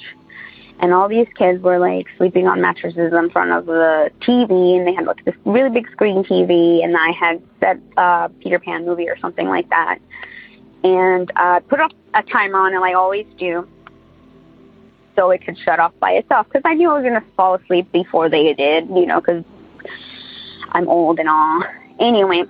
and 0.81 0.93
all 0.93 1.09
these 1.09 1.29
kids 1.35 1.63
were 1.63 1.79
like 1.79 2.07
sleeping 2.19 2.47
on 2.47 2.61
mattresses 2.61 3.13
in 3.13 3.31
front 3.31 3.53
of 3.53 3.67
the 3.67 4.11
TV, 4.21 4.77
and 4.77 4.87
they 4.87 4.93
had 4.93 5.07
like 5.07 5.25
this 5.25 5.35
really 5.47 5.71
big 5.71 5.91
screen 5.93 6.25
TV, 6.25 6.85
and 6.85 6.95
I 6.97 7.13
had 7.13 7.43
set 7.59 7.79
uh, 7.97 8.29
Peter 8.41 8.59
Pan 8.59 8.85
movie 8.85 9.09
or 9.09 9.19
something 9.19 9.49
like 9.49 9.69
that, 9.71 9.99
and 10.85 11.31
uh, 11.37 11.61
put 11.61 11.81
up 11.81 11.93
a 12.13 12.23
timer 12.23 12.59
on 12.59 12.75
it, 12.75 12.81
like 12.81 12.91
I 12.91 12.95
always 12.95 13.27
do 13.39 13.67
so 15.21 15.31
it 15.31 15.45
could 15.45 15.59
shut 15.59 15.79
off 15.79 15.93
by 16.01 16.13
itself. 16.13 16.47
Because 16.47 16.63
I 16.65 16.75
knew 16.75 16.91
I 16.91 16.95
was 16.95 17.03
going 17.03 17.21
to 17.21 17.27
fall 17.37 17.55
asleep 17.55 17.93
before 17.93 18.31
they 18.31 18.55
did, 18.55 18.89
you 18.89 19.05
know, 19.05 19.21
because 19.21 19.45
I'm 20.73 20.89
old 20.89 21.19
and 21.19 21.29
all. 21.29 21.63
Anyway, 21.99 22.45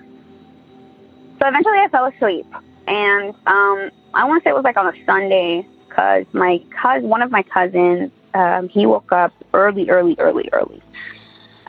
so 1.41 1.49
eventually 1.49 1.79
I 1.79 1.89
fell 1.91 2.07
asleep, 2.07 2.47
and 2.87 3.35
um, 3.47 3.91
I 4.15 4.25
want 4.25 4.43
to 4.43 4.45
say 4.45 4.51
it 4.51 4.55
was 4.55 4.63
like 4.63 4.77
on 4.77 4.87
a 4.87 5.05
Sunday 5.05 5.67
because 5.89 6.27
my 6.33 6.63
cousin, 6.81 7.09
one 7.09 7.23
of 7.23 7.33
my 7.33 7.43
cousins, 7.43 8.13
um, 8.35 8.69
he 8.69 8.87
woke 8.87 9.11
up 9.11 9.33
early, 9.53 9.91
early, 9.91 10.15
early, 10.21 10.49
early, 10.53 10.81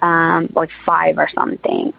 um, 0.04 0.52
like 0.54 0.70
five 0.86 1.18
or 1.18 1.28
something, 1.34 1.92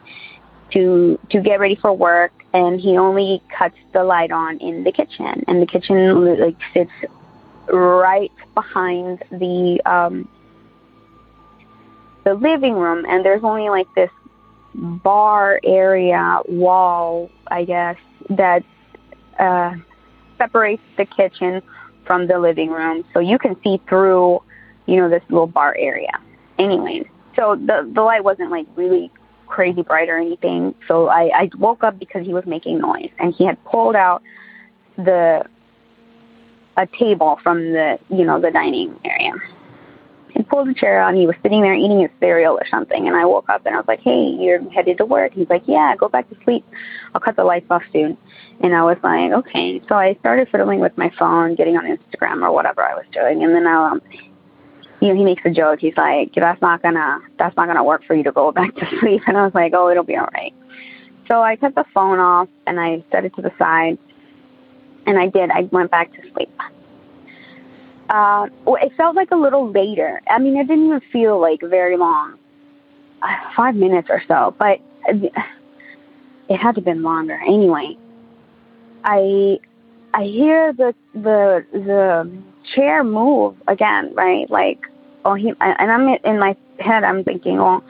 to 0.70 1.18
to 1.30 1.40
get 1.40 1.58
ready 1.58 1.74
for 1.74 1.92
work, 1.92 2.32
and 2.52 2.80
he 2.80 2.96
only 2.96 3.42
cuts 3.58 3.76
the 3.92 4.04
light 4.04 4.30
on 4.30 4.58
in 4.58 4.84
the 4.84 4.92
kitchen, 4.92 5.42
and 5.48 5.60
the 5.60 5.66
kitchen 5.66 6.38
like 6.38 6.58
sits 6.72 6.92
right 7.68 8.32
behind 8.54 9.22
the 9.30 9.80
um, 9.86 10.28
the 12.24 12.34
living 12.34 12.74
room, 12.74 13.04
and 13.08 13.24
there's 13.24 13.42
only 13.42 13.68
like 13.68 13.88
this 13.94 14.10
bar 14.74 15.60
area 15.64 16.40
wall, 16.48 17.30
I 17.48 17.64
guess, 17.64 17.96
that 18.30 18.64
uh, 19.38 19.74
separates 20.38 20.82
the 20.96 21.04
kitchen 21.04 21.62
from 22.06 22.26
the 22.26 22.38
living 22.38 22.70
room, 22.70 23.04
so 23.12 23.20
you 23.20 23.38
can 23.38 23.56
see 23.62 23.80
through, 23.88 24.42
you 24.86 24.96
know, 24.96 25.08
this 25.08 25.22
little 25.28 25.46
bar 25.46 25.74
area. 25.78 26.18
Anyway, 26.58 27.04
so 27.36 27.56
the 27.56 27.90
the 27.92 28.02
light 28.02 28.24
wasn't 28.24 28.50
like 28.50 28.66
really 28.76 29.10
crazy 29.46 29.82
bright 29.82 30.08
or 30.08 30.16
anything. 30.16 30.74
So 30.88 31.08
I, 31.08 31.30
I 31.34 31.50
woke 31.58 31.84
up 31.84 31.98
because 31.98 32.24
he 32.24 32.32
was 32.32 32.46
making 32.46 32.78
noise, 32.78 33.10
and 33.18 33.34
he 33.34 33.44
had 33.44 33.62
pulled 33.64 33.96
out 33.96 34.22
the 34.96 35.44
a 36.76 36.86
table 36.86 37.38
from 37.42 37.72
the 37.72 37.98
you 38.08 38.24
know 38.24 38.40
the 38.40 38.50
dining 38.50 38.98
area. 39.04 39.32
He 40.30 40.42
pulled 40.42 40.68
a 40.68 40.74
chair 40.74 40.98
out 40.98 41.10
and 41.10 41.18
he 41.18 41.26
was 41.26 41.36
sitting 41.42 41.60
there 41.60 41.74
eating 41.74 42.00
his 42.00 42.10
cereal 42.18 42.54
or 42.54 42.66
something. 42.70 43.06
And 43.06 43.14
I 43.14 43.26
woke 43.26 43.50
up 43.50 43.66
and 43.66 43.74
I 43.74 43.78
was 43.78 43.86
like, 43.86 44.00
"Hey, 44.00 44.34
you're 44.40 44.62
headed 44.70 44.96
to 44.98 45.04
work?" 45.04 45.32
He's 45.34 45.50
like, 45.50 45.62
"Yeah, 45.66 45.94
go 45.96 46.08
back 46.08 46.28
to 46.30 46.36
sleep. 46.44 46.64
I'll 47.14 47.20
cut 47.20 47.36
the 47.36 47.44
lights 47.44 47.66
off 47.70 47.82
soon." 47.92 48.16
And 48.60 48.74
I 48.74 48.82
was 48.82 48.96
like, 49.02 49.32
"Okay." 49.32 49.82
So 49.88 49.94
I 49.94 50.14
started 50.20 50.48
fiddling 50.48 50.80
with 50.80 50.96
my 50.96 51.10
phone, 51.18 51.54
getting 51.54 51.76
on 51.76 51.84
Instagram 51.84 52.42
or 52.42 52.50
whatever 52.52 52.82
I 52.82 52.94
was 52.94 53.04
doing, 53.12 53.44
and 53.44 53.54
then 53.54 53.66
um, 53.66 54.00
you 55.00 55.08
know, 55.08 55.14
he 55.14 55.24
makes 55.24 55.42
a 55.44 55.50
joke. 55.50 55.80
He's 55.80 55.96
like, 55.96 56.32
"That's 56.34 56.62
not 56.62 56.80
gonna, 56.80 57.20
that's 57.38 57.56
not 57.56 57.66
gonna 57.66 57.84
work 57.84 58.04
for 58.04 58.14
you 58.14 58.22
to 58.22 58.32
go 58.32 58.52
back 58.60 58.74
to 58.76 58.86
sleep." 59.00 59.22
And 59.26 59.36
I 59.36 59.44
was 59.44 59.54
like, 59.54 59.72
"Oh, 59.74 59.90
it'll 59.90 60.04
be 60.04 60.16
all 60.16 60.28
right." 60.32 60.54
So 61.28 61.42
I 61.42 61.56
cut 61.56 61.74
the 61.74 61.84
phone 61.94 62.18
off 62.18 62.48
and 62.66 62.80
I 62.80 63.04
set 63.10 63.24
it 63.24 63.34
to 63.36 63.42
the 63.42 63.52
side, 63.58 63.98
and 65.06 65.18
I 65.18 65.28
did. 65.28 65.50
I 65.50 65.62
went 65.72 65.90
back 65.90 66.12
to 66.12 66.20
sleep. 66.32 66.50
Uh, 68.08 68.46
it 68.66 68.92
felt 68.96 69.16
like 69.16 69.30
a 69.30 69.36
little 69.36 69.70
later. 69.70 70.20
I 70.28 70.38
mean, 70.38 70.56
it 70.56 70.66
didn't 70.66 70.86
even 70.86 71.00
feel 71.12 71.40
like 71.40 71.60
very 71.62 71.96
long, 71.96 72.38
uh, 73.22 73.36
five 73.56 73.74
minutes 73.74 74.08
or 74.10 74.22
so, 74.28 74.54
but 74.58 74.80
it 75.06 75.32
had 76.56 76.72
to 76.72 76.80
have 76.80 76.84
been 76.84 77.02
longer. 77.02 77.40
Anyway, 77.46 77.96
I 79.04 79.58
I 80.14 80.24
hear 80.24 80.72
the 80.72 80.94
the 81.14 81.64
the 81.72 82.30
chair 82.74 83.02
move 83.02 83.56
again, 83.66 84.14
right? 84.14 84.50
Like, 84.50 84.80
oh, 85.24 85.34
he 85.34 85.52
and 85.60 85.90
I'm 85.90 86.08
in 86.24 86.38
my 86.38 86.56
head. 86.80 87.04
I'm 87.04 87.24
thinking, 87.24 87.56
well, 87.56 87.82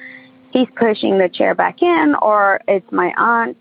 he's 0.53 0.69
pushing 0.77 1.19
the 1.19 1.29
chair 1.29 1.55
back 1.55 1.83
in, 1.83 2.15
or 2.23 2.61
it's 2.69 2.91
my 2.93 3.13
aunt 3.17 3.59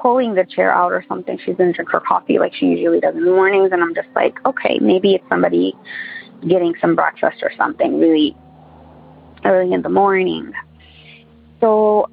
pulling 0.00 0.34
the 0.34 0.44
chair 0.44 0.72
out 0.72 0.92
or 0.92 1.04
something. 1.08 1.38
She's 1.38 1.56
to 1.56 1.72
drink 1.72 1.90
her 1.90 2.00
coffee 2.00 2.38
like 2.38 2.54
she 2.54 2.66
usually 2.66 3.00
does 3.00 3.14
in 3.14 3.24
the 3.24 3.30
mornings. 3.30 3.70
And 3.72 3.82
I'm 3.82 3.94
just 3.94 4.08
like, 4.14 4.44
okay, 4.46 4.78
maybe 4.80 5.14
it's 5.14 5.28
somebody 5.28 5.74
getting 6.46 6.74
some 6.80 6.94
breakfast 6.94 7.42
or 7.42 7.50
something 7.56 7.98
really 7.98 8.36
early 9.44 9.72
in 9.72 9.82
the 9.82 9.88
morning. 9.88 10.52
So 11.60 12.10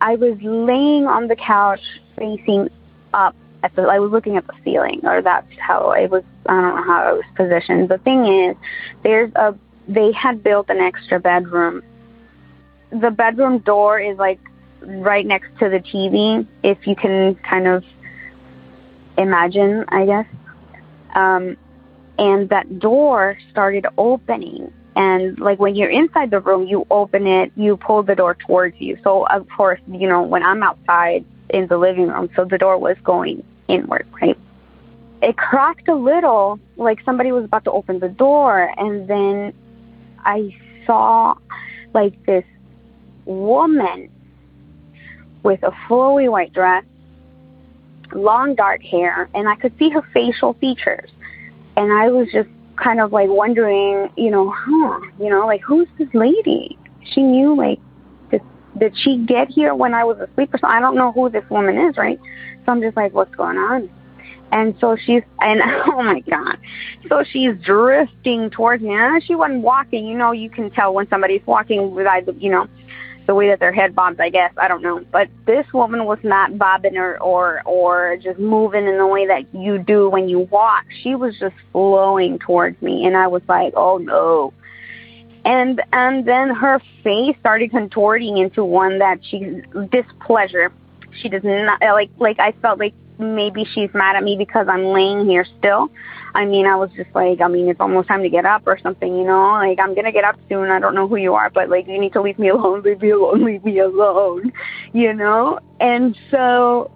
I 0.00 0.14
was 0.14 0.38
laying 0.42 1.06
on 1.06 1.28
the 1.28 1.36
couch 1.36 1.80
facing 2.16 2.70
up 3.12 3.34
at 3.62 3.74
the, 3.74 3.82
I 3.82 3.98
was 3.98 4.12
looking 4.12 4.36
at 4.36 4.46
the 4.46 4.54
ceiling 4.64 5.00
or 5.04 5.20
that's 5.20 5.46
how 5.58 5.88
I 5.88 6.06
was, 6.06 6.22
I 6.46 6.60
don't 6.60 6.76
know 6.76 6.84
how 6.84 7.02
I 7.02 7.12
was 7.12 7.24
positioned. 7.34 7.88
The 7.88 7.98
thing 7.98 8.26
is, 8.26 8.56
there's 9.02 9.32
a, 9.34 9.54
they 9.88 10.12
had 10.12 10.42
built 10.42 10.68
an 10.70 10.78
extra 10.78 11.18
bedroom. 11.18 11.82
The 12.90 13.10
bedroom 13.10 13.58
door 13.58 13.98
is 14.00 14.16
like 14.18 14.38
right 14.82 15.26
next 15.26 15.48
to 15.58 15.68
the 15.68 15.78
TV, 15.78 16.46
if 16.62 16.86
you 16.86 16.96
can 16.96 17.34
kind 17.36 17.66
of 17.66 17.84
imagine, 19.16 19.84
I 19.88 20.06
guess. 20.06 20.26
Um, 21.14 21.56
and 22.18 22.48
that 22.48 22.78
door 22.78 23.38
started 23.50 23.86
opening. 23.96 24.72
And 24.96 25.38
like 25.38 25.58
when 25.58 25.76
you're 25.76 25.90
inside 25.90 26.30
the 26.30 26.40
room, 26.40 26.66
you 26.66 26.86
open 26.90 27.26
it, 27.26 27.52
you 27.54 27.76
pull 27.76 28.02
the 28.02 28.14
door 28.14 28.34
towards 28.34 28.80
you. 28.80 28.98
So 29.04 29.26
of 29.28 29.46
course, 29.56 29.80
you 29.88 30.08
know, 30.08 30.22
when 30.22 30.42
I'm 30.42 30.62
outside 30.62 31.24
in 31.50 31.68
the 31.68 31.78
living 31.78 32.08
room, 32.08 32.28
so 32.34 32.44
the 32.44 32.58
door 32.58 32.78
was 32.78 32.96
going 33.04 33.44
inward, 33.68 34.06
right? 34.20 34.36
It 35.22 35.36
cracked 35.36 35.88
a 35.88 35.94
little, 35.94 36.58
like 36.76 36.98
somebody 37.04 37.32
was 37.32 37.44
about 37.44 37.64
to 37.64 37.72
open 37.72 37.98
the 38.00 38.08
door, 38.08 38.72
and 38.76 39.08
then 39.08 39.52
I 40.24 40.56
saw 40.86 41.34
like 41.94 42.24
this 42.26 42.44
woman 43.24 44.10
with 45.48 45.62
a 45.62 45.70
flowy 45.88 46.30
white 46.30 46.52
dress, 46.52 46.84
long 48.12 48.54
dark 48.54 48.82
hair, 48.82 49.30
and 49.34 49.48
I 49.48 49.56
could 49.56 49.72
see 49.78 49.88
her 49.88 50.02
facial 50.12 50.52
features. 50.60 51.10
And 51.74 51.90
I 51.90 52.10
was 52.10 52.28
just 52.30 52.50
kind 52.76 53.00
of 53.00 53.14
like 53.14 53.30
wondering, 53.30 54.10
you 54.14 54.30
know, 54.30 54.52
huh, 54.54 55.00
you 55.18 55.30
know, 55.30 55.46
like 55.46 55.62
who's 55.62 55.88
this 55.98 56.08
lady? 56.12 56.78
She 57.14 57.22
knew 57.22 57.56
like 57.56 57.80
did, 58.30 58.42
did 58.78 58.94
she 58.98 59.24
get 59.24 59.48
here 59.48 59.74
when 59.74 59.94
I 59.94 60.04
was 60.04 60.18
asleep 60.18 60.52
or 60.52 60.58
something? 60.58 60.76
I 60.76 60.80
don't 60.80 60.96
know 60.96 61.12
who 61.12 61.30
this 61.30 61.48
woman 61.48 61.78
is, 61.78 61.96
right? 61.96 62.20
So 62.66 62.72
I'm 62.72 62.82
just 62.82 62.98
like, 62.98 63.14
what's 63.14 63.34
going 63.34 63.56
on? 63.56 63.88
And 64.52 64.74
so 64.82 64.96
she's, 64.96 65.22
and 65.40 65.62
oh 65.86 66.02
my 66.02 66.20
God. 66.20 66.58
So 67.08 67.24
she's 67.24 67.52
drifting 67.64 68.50
towards 68.50 68.82
me. 68.82 68.92
And 68.92 69.24
she 69.24 69.34
wasn't 69.34 69.62
walking. 69.62 70.06
You 70.06 70.18
know, 70.18 70.32
you 70.32 70.50
can 70.50 70.70
tell 70.70 70.92
when 70.92 71.08
somebody's 71.08 71.46
walking 71.46 71.94
with 71.94 72.06
either, 72.06 72.32
you 72.32 72.50
know, 72.50 72.68
the 73.28 73.34
way 73.34 73.48
that 73.48 73.60
their 73.60 73.72
head 73.72 73.94
bobs, 73.94 74.18
I 74.18 74.30
guess. 74.30 74.52
I 74.56 74.68
don't 74.68 74.82
know. 74.82 75.04
But 75.12 75.28
this 75.44 75.66
woman 75.74 76.06
was 76.06 76.18
not 76.22 76.56
bobbing 76.56 76.96
or, 76.96 77.18
or, 77.18 77.60
or 77.66 78.16
just 78.16 78.38
moving 78.38 78.86
in 78.86 78.96
the 78.96 79.06
way 79.06 79.26
that 79.26 79.54
you 79.54 79.78
do 79.78 80.08
when 80.08 80.30
you 80.30 80.40
walk. 80.40 80.86
She 81.02 81.14
was 81.14 81.38
just 81.38 81.54
flowing 81.70 82.38
towards 82.38 82.80
me. 82.80 83.04
And 83.04 83.14
I 83.14 83.26
was 83.26 83.42
like, 83.46 83.74
oh 83.76 83.98
no. 83.98 84.54
And, 85.44 85.82
and 85.92 86.26
then 86.26 86.54
her 86.54 86.80
face 87.04 87.36
started 87.38 87.70
contorting 87.70 88.38
into 88.38 88.64
one 88.64 88.98
that 89.00 89.18
she, 89.22 89.60
displeasure. 89.92 90.72
She 91.20 91.28
does 91.28 91.44
not, 91.44 91.82
like, 91.82 92.10
like 92.18 92.40
I 92.40 92.52
felt 92.62 92.78
like 92.78 92.94
maybe 93.18 93.64
she's 93.64 93.90
mad 93.94 94.16
at 94.16 94.22
me 94.22 94.36
because 94.36 94.66
I'm 94.68 94.84
laying 94.84 95.26
here 95.26 95.44
still. 95.58 95.90
I 96.34 96.44
mean, 96.44 96.66
I 96.66 96.76
was 96.76 96.90
just 96.96 97.10
like, 97.14 97.40
I 97.40 97.48
mean, 97.48 97.68
it's 97.68 97.80
almost 97.80 98.08
time 98.08 98.22
to 98.22 98.28
get 98.28 98.44
up 98.44 98.62
or 98.66 98.78
something, 98.78 99.16
you 99.16 99.24
know? 99.24 99.52
Like, 99.52 99.78
I'm 99.80 99.94
gonna 99.94 100.12
get 100.12 100.24
up 100.24 100.36
soon. 100.48 100.70
I 100.70 100.78
don't 100.78 100.94
know 100.94 101.08
who 101.08 101.16
you 101.16 101.34
are, 101.34 101.50
but 101.50 101.68
like, 101.68 101.88
you 101.88 101.98
need 101.98 102.12
to 102.12 102.22
leave 102.22 102.38
me 102.38 102.48
alone. 102.54 102.82
Leave 102.82 103.00
me 103.00 103.10
alone. 103.10 103.44
Leave 103.44 103.64
me 103.64 103.78
alone, 103.78 104.52
you 104.92 105.12
know? 105.12 105.58
And 105.80 106.16
so, 106.30 106.90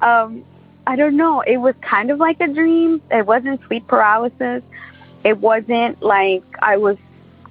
um, 0.00 0.44
I 0.86 0.96
don't 0.96 1.16
know. 1.16 1.42
It 1.42 1.58
was 1.58 1.74
kind 1.82 2.10
of 2.10 2.18
like 2.18 2.40
a 2.40 2.48
dream. 2.48 3.02
It 3.10 3.26
wasn't 3.26 3.60
sleep 3.68 3.86
paralysis. 3.86 4.62
It 5.24 5.38
wasn't 5.38 6.02
like 6.02 6.44
I 6.60 6.78
was 6.78 6.96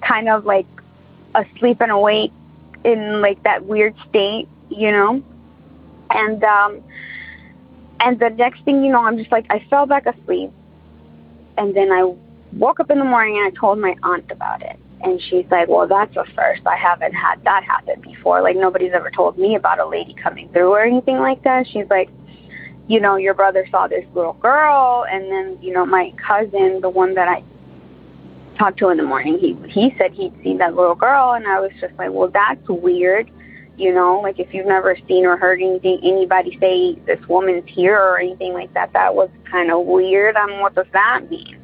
kind 0.00 0.28
of 0.28 0.44
like 0.44 0.66
asleep 1.34 1.80
and 1.80 1.92
awake 1.92 2.32
in 2.84 3.20
like 3.20 3.42
that 3.44 3.64
weird 3.64 3.94
state, 4.08 4.48
you 4.70 4.90
know? 4.90 5.22
And, 6.10 6.42
um, 6.42 6.82
and 8.00 8.18
the 8.18 8.30
next 8.30 8.64
thing 8.64 8.84
you 8.84 8.92
know, 8.92 9.04
I'm 9.04 9.18
just 9.18 9.32
like, 9.32 9.46
I 9.50 9.64
fell 9.70 9.86
back 9.86 10.06
asleep. 10.06 10.52
And 11.56 11.74
then 11.74 11.90
I 11.90 12.14
woke 12.52 12.80
up 12.80 12.90
in 12.90 12.98
the 12.98 13.04
morning 13.04 13.36
and 13.38 13.46
I 13.46 13.58
told 13.58 13.78
my 13.78 13.96
aunt 14.02 14.30
about 14.30 14.62
it. 14.62 14.78
And 15.00 15.20
she's 15.28 15.44
like, 15.50 15.68
well, 15.68 15.86
that's 15.86 16.16
a 16.16 16.24
first. 16.34 16.66
I 16.66 16.76
haven't 16.76 17.12
had 17.12 17.42
that 17.44 17.62
happen 17.64 18.00
before. 18.00 18.42
Like, 18.42 18.56
nobody's 18.56 18.92
ever 18.92 19.10
told 19.10 19.38
me 19.38 19.54
about 19.54 19.78
a 19.78 19.86
lady 19.86 20.14
coming 20.14 20.48
through 20.52 20.70
or 20.70 20.82
anything 20.82 21.18
like 21.18 21.42
that. 21.44 21.66
She's 21.68 21.86
like, 21.88 22.10
you 22.88 23.00
know, 23.00 23.16
your 23.16 23.34
brother 23.34 23.66
saw 23.70 23.86
this 23.86 24.04
little 24.14 24.32
girl. 24.34 25.04
And 25.10 25.30
then, 25.30 25.58
you 25.60 25.72
know, 25.72 25.86
my 25.86 26.12
cousin, 26.24 26.80
the 26.80 26.90
one 26.90 27.14
that 27.14 27.28
I 27.28 27.44
talked 28.58 28.78
to 28.78 28.88
in 28.88 28.96
the 28.96 29.04
morning, 29.04 29.38
he, 29.38 29.56
he 29.70 29.94
said 29.98 30.12
he'd 30.12 30.32
seen 30.42 30.58
that 30.58 30.74
little 30.74 30.96
girl. 30.96 31.32
And 31.32 31.46
I 31.46 31.60
was 31.60 31.70
just 31.80 31.94
like, 31.94 32.10
well, 32.10 32.28
that's 32.28 32.66
weird 32.68 33.30
you 33.78 33.94
know 33.94 34.20
like 34.20 34.38
if 34.38 34.52
you've 34.52 34.66
never 34.66 34.96
seen 35.06 35.24
or 35.24 35.36
heard 35.36 35.60
anything 35.60 36.00
anybody 36.02 36.58
say 36.60 36.94
this 37.06 37.20
woman's 37.28 37.68
here 37.68 37.96
or 37.96 38.18
anything 38.18 38.52
like 38.52 38.72
that 38.74 38.92
that 38.92 39.14
was 39.14 39.30
kind 39.50 39.70
of 39.70 39.86
weird 39.86 40.36
um 40.36 40.60
what 40.60 40.74
does 40.74 40.86
that 40.92 41.30
mean? 41.30 41.56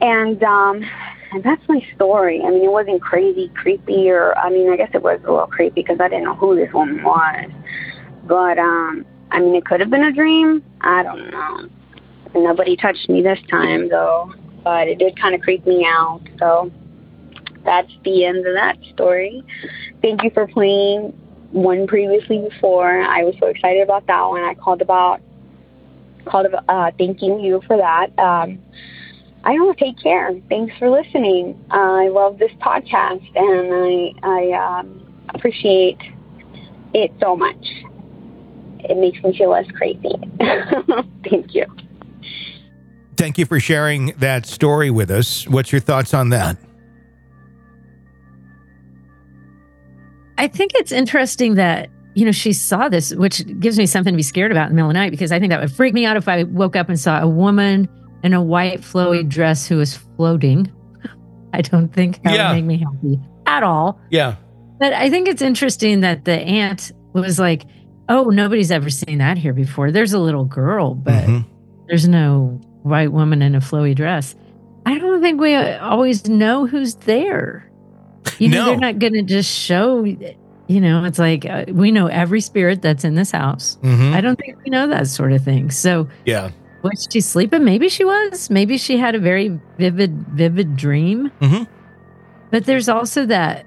And 0.00 0.42
um 0.42 0.84
and 1.32 1.42
that's 1.42 1.62
my 1.68 1.84
story. 1.94 2.40
I 2.42 2.50
mean 2.50 2.64
it 2.64 2.72
wasn't 2.72 3.02
crazy 3.02 3.48
creepy 3.54 4.10
or 4.10 4.36
i 4.38 4.48
mean 4.50 4.70
i 4.70 4.76
guess 4.76 4.90
it 4.94 5.02
was 5.02 5.20
a 5.24 5.30
little 5.30 5.46
creepy 5.46 5.82
because 5.82 5.98
i 6.00 6.08
didn't 6.08 6.24
know 6.24 6.34
who 6.34 6.56
this 6.56 6.72
woman 6.72 7.02
was. 7.04 7.50
But 8.24 8.58
um 8.58 9.04
i 9.30 9.40
mean 9.40 9.54
it 9.54 9.66
could 9.66 9.80
have 9.80 9.90
been 9.90 10.04
a 10.04 10.12
dream. 10.12 10.64
I 10.80 11.02
don't 11.02 11.30
know. 11.30 11.68
Nobody 12.34 12.76
touched 12.76 13.08
me 13.08 13.22
this 13.22 13.38
time 13.50 13.88
though. 13.90 14.32
But 14.64 14.88
it 14.88 14.98
did 14.98 15.20
kind 15.20 15.34
of 15.34 15.42
creep 15.42 15.66
me 15.66 15.84
out 15.86 16.22
so 16.38 16.72
that's 17.64 17.90
the 18.04 18.24
end 18.24 18.46
of 18.46 18.54
that 18.54 18.76
story. 18.92 19.42
Thank 20.02 20.22
you 20.22 20.30
for 20.30 20.46
playing 20.46 21.18
one 21.50 21.86
previously 21.86 22.38
before. 22.38 23.00
I 23.00 23.22
was 23.22 23.34
so 23.40 23.46
excited 23.46 23.82
about 23.82 24.06
that 24.06 24.22
one. 24.28 24.42
I 24.42 24.54
called 24.54 24.82
about 24.82 25.20
called 26.26 26.46
about, 26.46 26.64
uh, 26.68 26.90
thanking 26.98 27.40
you 27.40 27.60
for 27.66 27.76
that. 27.76 28.18
Um, 28.18 28.58
I 29.44 29.54
don't. 29.54 29.76
Take 29.78 29.98
care. 30.02 30.30
Thanks 30.48 30.74
for 30.78 30.88
listening. 30.88 31.62
Uh, 31.70 31.76
I 31.76 32.08
love 32.08 32.38
this 32.38 32.52
podcast, 32.62 33.24
and 33.36 34.14
I 34.24 34.50
I 34.52 34.78
um, 34.78 35.24
appreciate 35.34 35.98
it 36.94 37.12
so 37.20 37.36
much. 37.36 37.66
It 38.80 38.96
makes 38.96 39.22
me 39.22 39.36
feel 39.36 39.50
less 39.50 39.70
crazy. 39.72 40.14
Thank 41.28 41.54
you. 41.54 41.66
Thank 43.16 43.38
you 43.38 43.46
for 43.46 43.60
sharing 43.60 44.06
that 44.18 44.46
story 44.46 44.90
with 44.90 45.10
us. 45.10 45.46
What's 45.48 45.72
your 45.72 45.80
thoughts 45.80 46.14
on 46.14 46.30
that? 46.30 46.56
I 50.38 50.48
think 50.48 50.72
it's 50.74 50.92
interesting 50.92 51.54
that, 51.54 51.88
you 52.14 52.24
know, 52.24 52.32
she 52.32 52.52
saw 52.52 52.88
this, 52.88 53.14
which 53.14 53.44
gives 53.60 53.78
me 53.78 53.86
something 53.86 54.12
to 54.12 54.16
be 54.16 54.22
scared 54.22 54.50
about 54.52 54.64
in 54.66 54.70
the 54.70 54.74
middle 54.76 54.90
of 54.90 54.94
the 54.94 55.00
night 55.00 55.10
because 55.10 55.32
I 55.32 55.38
think 55.38 55.50
that 55.50 55.60
would 55.60 55.72
freak 55.72 55.94
me 55.94 56.04
out 56.06 56.16
if 56.16 56.28
I 56.28 56.42
woke 56.44 56.76
up 56.76 56.88
and 56.88 56.98
saw 56.98 57.20
a 57.20 57.28
woman 57.28 57.88
in 58.22 58.32
a 58.34 58.42
white 58.42 58.80
flowy 58.80 59.28
dress 59.28 59.66
who 59.66 59.76
was 59.76 59.96
floating. 60.16 60.70
I 61.52 61.60
don't 61.60 61.88
think 61.92 62.22
that 62.22 62.34
Yeah. 62.34 62.48
would 62.50 62.56
make 62.56 62.64
me 62.64 62.78
happy 62.78 63.20
at 63.46 63.62
all. 63.62 64.00
Yeah. 64.10 64.36
But 64.80 64.92
I 64.92 65.08
think 65.10 65.28
it's 65.28 65.42
interesting 65.42 66.00
that 66.00 66.24
the 66.24 66.34
aunt 66.38 66.90
was 67.12 67.38
like, 67.38 67.64
oh, 68.08 68.24
nobody's 68.24 68.70
ever 68.70 68.90
seen 68.90 69.18
that 69.18 69.38
here 69.38 69.52
before. 69.52 69.90
There's 69.92 70.12
a 70.12 70.18
little 70.18 70.44
girl, 70.44 70.94
but 70.94 71.24
Mhm. 71.24 71.44
there's 71.88 72.08
no 72.08 72.60
white 72.82 73.12
woman 73.12 73.40
in 73.40 73.54
a 73.54 73.60
flowy 73.60 73.94
dress. 73.94 74.34
I 74.84 74.98
don't 74.98 75.22
think 75.22 75.40
we 75.40 75.54
always 75.54 76.28
know 76.28 76.66
who's 76.66 76.96
there. 76.96 77.70
You 78.38 78.48
know, 78.48 78.58
No. 78.60 78.64
they're 78.66 78.78
not 78.78 78.98
going 78.98 79.12
to 79.14 79.22
just 79.22 79.50
show, 79.50 80.04
you 80.04 80.80
know, 80.80 81.04
it's 81.04 81.18
like 81.18 81.44
uh, 81.46 81.64
we 81.68 81.90
know 81.92 82.06
every 82.06 82.40
spirit 82.40 82.82
that's 82.82 83.04
in 83.04 83.14
this 83.14 83.30
house. 83.30 83.78
Mhm. 83.82 84.12
I 84.14 84.20
don't 84.20 84.38
think 84.38 84.56
we 84.64 84.70
know 84.70 84.86
that 84.88 85.06
sort 85.08 85.32
of 85.32 85.42
thing. 85.44 85.70
So, 85.70 86.08
Yeah. 86.24 86.50
was 86.82 87.06
she 87.10 87.20
sleeping? 87.20 87.64
Maybe 87.64 87.88
she 87.88 88.04
was. 88.04 88.50
Maybe 88.50 88.76
she 88.78 88.96
had 88.98 89.14
a 89.14 89.18
very 89.18 89.58
vivid, 89.78 90.26
vivid 90.34 90.76
dream. 90.76 91.30
Mhm. 91.40 91.66
But 92.50 92.64
there's 92.66 92.88
also 92.88 93.26
that, 93.26 93.66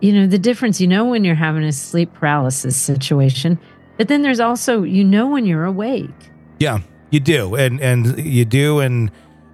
you 0.00 0.12
know, 0.12 0.26
the 0.26 0.38
difference, 0.38 0.80
you 0.80 0.86
know, 0.86 1.04
when 1.04 1.24
you're 1.24 1.34
having 1.34 1.64
a 1.64 1.72
sleep 1.72 2.12
paralysis 2.14 2.76
situation, 2.76 3.58
but 3.98 4.08
then 4.08 4.22
there's 4.22 4.40
also, 4.40 4.82
you 4.82 5.04
know, 5.04 5.28
when 5.28 5.46
you're 5.46 5.64
awake. 5.64 6.10
Yeah, 6.58 6.78
you 7.10 7.20
do, 7.20 7.54
and 7.54 7.80
and 7.80 8.18
you 8.18 8.44
do, 8.44 8.80
and 8.80 9.10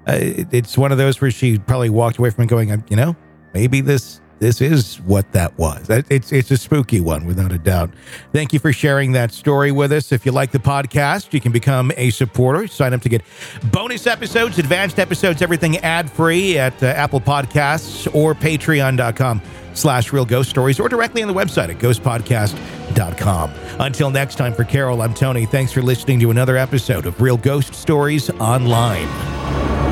uh, 0.07 0.17
it's 0.51 0.77
one 0.79 0.91
of 0.93 0.99
those 0.99 1.21
where 1.21 1.31
she 1.31 1.59
probably 1.59 1.91
walked 1.91 2.19
away 2.19 2.31
from 2.31 2.45
it 2.45 2.49
going, 2.49 2.83
you 2.89 2.97
know, 2.97 3.15
maybe 3.55 3.81
this 3.81 4.21
this 4.43 4.61
is 4.61 4.97
what 5.03 5.31
that 5.33 5.57
was. 5.57 5.89
It's 5.89 6.33
it's 6.33 6.51
a 6.51 6.57
spooky 6.57 7.01
one 7.01 7.27
without 7.27 7.53
a 7.53 7.59
doubt. 7.59 7.91
Thank 8.33 8.53
you 8.53 8.59
for 8.59 8.73
sharing 8.73 9.13
that 9.13 9.31
story 9.31 9.71
with 9.71 9.93
us. 9.93 10.11
If 10.11 10.27
you 10.27 10.33
like 10.33 10.51
the 10.51 10.59
podcast, 10.59 11.33
you 11.33 11.41
can 11.41 11.53
become 11.53 11.93
a 11.97 12.11
supporter. 12.11 12.67
Sign 12.67 12.93
up 12.93 13.03
to 13.03 13.09
get 13.09 13.23
bonus 13.71 14.09
episodes, 14.09 14.59
advanced 14.59 14.99
episodes, 14.99 15.43
everything 15.43 15.79
ad 15.79 16.11
free 16.11 16.59
at 16.59 16.83
uh, 16.83 16.87
Apple 16.87 17.21
Podcasts 17.21 18.13
or 18.13 18.35
Patreon.com 18.35 19.41
slash 19.75 20.13
Real 20.13 20.25
Ghost 20.25 20.51
Stories 20.51 20.81
or 20.81 20.89
directly 20.89 21.23
on 21.23 21.29
the 21.29 21.35
website 21.35 21.69
at 21.69 21.79
ghostpodcast.com. 21.79 23.53
Until 23.79 24.11
next 24.11 24.35
time, 24.35 24.55
for 24.55 24.65
Carol, 24.65 25.03
I'm 25.03 25.15
Tony. 25.15 25.47
Thanks 25.47 25.71
for 25.71 25.83
listening 25.83 26.19
to 26.19 26.33
another 26.33 26.57
episode 26.57 27.07
of 27.07 27.21
Real 27.21 27.37
Ghost 27.37 27.75
Stories 27.75 28.29
Online. 28.29 29.92